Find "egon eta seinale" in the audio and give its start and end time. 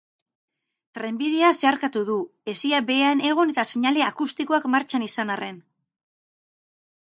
3.33-4.07